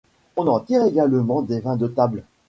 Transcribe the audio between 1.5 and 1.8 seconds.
vins